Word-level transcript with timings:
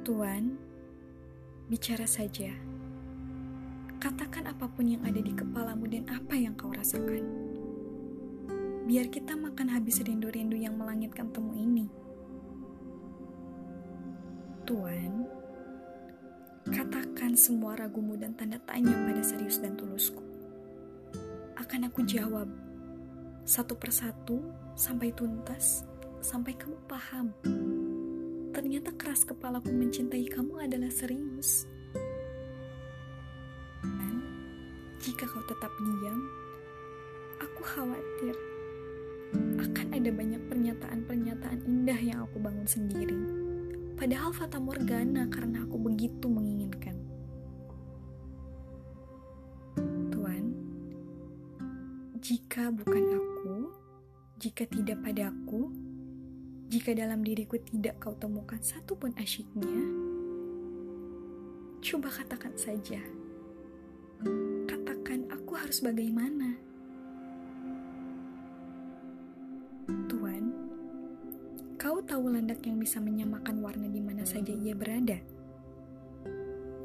Tuan, 0.00 0.56
bicara 1.68 2.08
saja. 2.08 2.48
Katakan 4.00 4.48
apa 4.48 4.64
pun 4.64 4.88
yang 4.88 5.04
ada 5.04 5.20
di 5.20 5.28
kepalamu 5.36 5.84
dan 5.92 6.08
apa 6.08 6.40
yang 6.40 6.56
kau 6.56 6.72
rasakan. 6.72 7.20
Biar 8.88 9.12
kita 9.12 9.36
makan 9.36 9.68
habis 9.68 10.00
rindu-rindu 10.00 10.56
yang 10.56 10.80
melangitkan 10.80 11.28
temu 11.36 11.52
ini. 11.52 11.92
Tuan, 14.64 15.28
katakan 16.72 17.36
semua 17.36 17.76
ragumu 17.76 18.16
dan 18.16 18.32
tanda 18.32 18.56
tanya 18.64 18.96
pada 19.04 19.20
serius 19.20 19.60
dan 19.60 19.76
tulusku. 19.76 20.24
Akan 21.60 21.84
aku 21.84 22.08
jawab 22.08 22.48
satu 23.44 23.76
persatu 23.76 24.40
sampai 24.72 25.12
tuntas, 25.12 25.84
sampai 26.24 26.56
kamu 26.56 26.80
paham. 26.88 27.36
Ternyata 28.60 28.92
keras 28.92 29.24
kepalaku 29.24 29.72
mencintai 29.72 30.28
kamu 30.28 30.68
adalah 30.68 30.92
serius. 30.92 31.64
Dan 33.80 34.20
jika 35.00 35.24
kau 35.24 35.40
tetap 35.48 35.72
diam, 35.80 36.20
aku 37.40 37.64
khawatir 37.64 38.36
akan 39.64 39.86
ada 39.96 40.12
banyak 40.12 40.44
pernyataan-pernyataan 40.52 41.64
indah 41.64 41.96
yang 42.04 42.20
aku 42.20 42.36
bangun 42.36 42.68
sendiri. 42.68 43.16
Padahal 43.96 44.28
fata 44.36 44.60
morgana 44.60 45.24
karena 45.32 45.64
aku 45.64 45.80
begitu 45.80 46.28
menginginkan. 46.28 47.00
Tuan, 50.12 50.52
jika 52.20 52.68
bukan 52.76 53.04
aku, 53.08 53.72
jika 54.36 54.68
tidak 54.68 55.00
padaku, 55.00 55.72
jika 56.70 56.94
dalam 56.94 57.26
diriku 57.26 57.58
tidak 57.58 57.98
kau 57.98 58.14
temukan 58.14 58.62
satu 58.62 58.94
pun 58.94 59.10
asyiknya, 59.18 59.82
coba 61.82 62.08
katakan 62.14 62.54
saja. 62.54 63.02
Katakan 64.70 65.26
aku 65.34 65.58
harus 65.58 65.82
bagaimana? 65.82 66.54
Tuan, 70.06 70.54
kau 71.74 71.98
tahu 72.06 72.30
landak 72.30 72.62
yang 72.62 72.78
bisa 72.78 73.02
menyamakan 73.02 73.58
warna 73.58 73.90
di 73.90 73.98
mana 73.98 74.22
saja 74.22 74.54
ia 74.54 74.78
berada? 74.78 75.18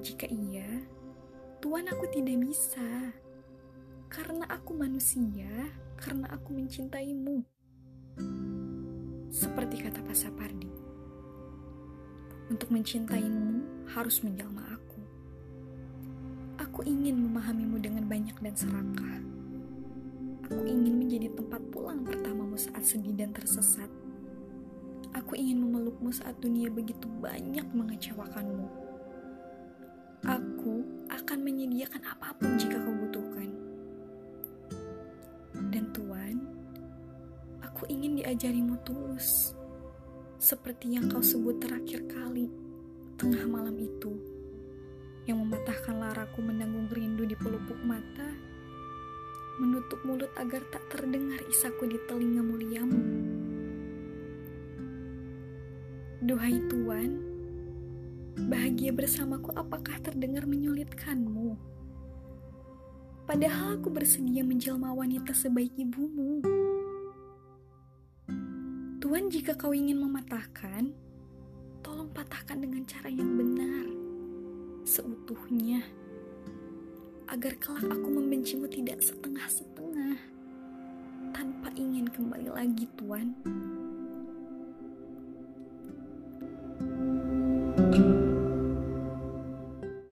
Jika 0.00 0.24
iya, 0.32 0.80
Tuan 1.60 1.84
aku 1.92 2.08
tidak 2.08 2.40
bisa. 2.40 3.12
Karena 4.08 4.48
aku 4.48 4.72
manusia, 4.76 5.68
karena 6.00 6.28
aku 6.32 6.56
mencintaimu. 6.56 7.44
Seperti 9.34 9.82
kata 9.82 9.98
Pak 9.98 10.14
Sapardi. 10.14 10.70
Untuk 12.54 12.70
mencintaimu 12.70 13.66
harus 13.90 14.22
menjelma 14.22 14.62
aku. 14.78 15.02
Aku 16.62 16.86
ingin 16.86 17.18
memahamimu 17.18 17.82
dengan 17.82 18.06
banyak 18.06 18.38
dan 18.38 18.54
serakah. 18.54 19.18
Aku 20.46 20.62
ingin 20.62 21.02
menjadi 21.02 21.34
tempat 21.34 21.58
pulang 21.74 22.06
pertamamu 22.06 22.54
saat 22.54 22.86
sedih 22.86 23.10
dan 23.10 23.34
tersesat. 23.34 23.90
Aku 25.18 25.34
ingin 25.34 25.66
memelukmu 25.66 26.14
saat 26.14 26.38
dunia 26.38 26.70
begitu 26.70 27.10
banyak 27.18 27.66
mengecewakanmu. 27.74 28.70
Aku 30.30 30.86
akan 31.10 31.38
menyediakan 31.42 32.06
apa 32.06 32.38
pun 32.38 32.54
jika 32.54 32.78
kau 32.78 32.93
aku 37.74 37.90
ingin 37.90 38.22
diajarimu 38.22 38.78
tulus. 38.86 39.50
Seperti 40.38 40.94
yang 40.94 41.10
kau 41.10 41.18
sebut 41.18 41.58
terakhir 41.58 42.06
kali, 42.06 42.46
tengah 43.18 43.50
malam 43.50 43.74
itu, 43.74 44.14
yang 45.26 45.42
mematahkan 45.42 45.98
laraku 45.98 46.38
menanggung 46.38 46.86
rindu 46.94 47.26
di 47.26 47.34
pelupuk 47.34 47.74
mata, 47.82 48.30
menutup 49.58 49.98
mulut 50.06 50.30
agar 50.38 50.62
tak 50.70 50.86
terdengar 50.86 51.42
isaku 51.50 51.90
di 51.90 51.98
telinga 52.06 52.46
muliamu. 52.46 53.02
Duhai 56.22 56.62
Tuan, 56.70 57.10
bahagia 58.54 58.94
bersamaku 58.94 59.50
apakah 59.50 59.98
terdengar 59.98 60.46
menyulitkanmu? 60.46 61.58
Padahal 63.26 63.82
aku 63.82 63.90
bersedia 63.90 64.46
menjelma 64.46 64.94
wanita 64.94 65.34
sebaik 65.34 65.74
ibumu. 65.74 66.38
Tuan, 69.14 69.30
jika 69.30 69.54
kau 69.54 69.70
ingin 69.70 70.02
mematahkan, 70.02 70.90
tolong 71.86 72.10
patahkan 72.10 72.58
dengan 72.58 72.82
cara 72.82 73.06
yang 73.06 73.38
benar, 73.38 73.86
seutuhnya, 74.82 75.86
agar 77.30 77.54
kelak 77.62 77.94
aku 77.94 78.10
membencimu 78.10 78.66
tidak 78.66 78.98
setengah-setengah, 79.06 80.18
tanpa 81.30 81.70
ingin 81.78 82.10
kembali 82.10 82.58
lagi, 82.58 82.90
Tuan. 82.98 83.38
thank 87.78 87.94
you 87.94 88.33